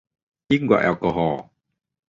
[0.51, 1.41] ยิ่งกว่าแอลกอฮอล์